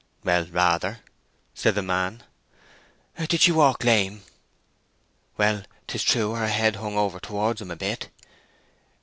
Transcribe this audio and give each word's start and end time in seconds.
"Well—rather," 0.23 1.01
said 1.53 1.75
the 1.75 1.83
man. 1.83 2.23
"Did 3.27 3.39
she 3.41 3.51
walk 3.51 3.83
lame?" 3.83 4.23
"Well, 5.37 5.61
'tis 5.85 6.01
true 6.01 6.33
her 6.33 6.47
head 6.47 6.77
hung 6.77 6.97
over 6.97 7.19
towards 7.19 7.61
him 7.61 7.69
a 7.69 7.75
bit." 7.75 8.09